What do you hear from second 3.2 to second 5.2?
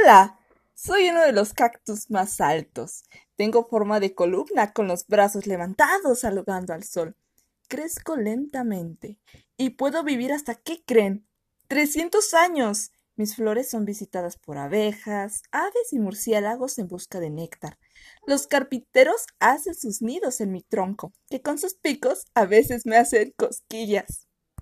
Tengo forma de columna con los